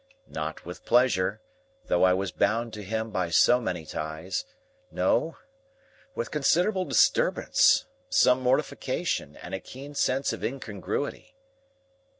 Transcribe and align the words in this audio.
Not 0.27 0.65
with 0.65 0.83
pleasure, 0.83 1.41
though 1.85 2.03
I 2.03 2.11
was 2.13 2.31
bound 2.31 2.73
to 2.73 2.81
him 2.81 3.11
by 3.11 3.29
so 3.29 3.61
many 3.61 3.85
ties; 3.85 4.45
no; 4.89 5.37
with 6.15 6.31
considerable 6.31 6.85
disturbance, 6.85 7.85
some 8.09 8.41
mortification, 8.41 9.35
and 9.37 9.53
a 9.53 9.59
keen 9.59 9.93
sense 9.93 10.33
of 10.33 10.43
incongruity. 10.43 11.35